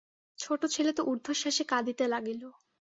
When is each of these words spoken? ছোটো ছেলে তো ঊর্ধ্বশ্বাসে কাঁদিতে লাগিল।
ছোটো 0.39 0.65
ছেলে 0.67 0.91
তো 0.93 1.01
ঊর্ধ্বশ্বাসে 1.03 1.63
কাঁদিতে 1.63 2.05
লাগিল। 2.07 2.41